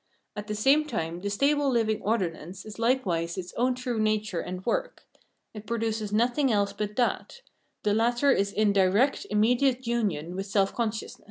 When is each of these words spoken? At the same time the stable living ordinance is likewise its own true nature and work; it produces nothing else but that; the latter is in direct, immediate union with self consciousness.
At 0.35 0.47
the 0.47 0.55
same 0.55 0.85
time 0.87 1.21
the 1.21 1.29
stable 1.29 1.69
living 1.69 2.01
ordinance 2.01 2.65
is 2.65 2.79
likewise 2.79 3.37
its 3.37 3.53
own 3.53 3.75
true 3.75 3.99
nature 3.99 4.39
and 4.39 4.65
work; 4.65 5.05
it 5.53 5.67
produces 5.67 6.11
nothing 6.11 6.51
else 6.51 6.73
but 6.73 6.95
that; 6.95 7.41
the 7.83 7.93
latter 7.93 8.31
is 8.31 8.51
in 8.51 8.73
direct, 8.73 9.27
immediate 9.29 9.85
union 9.85 10.35
with 10.35 10.47
self 10.47 10.73
consciousness. 10.73 11.19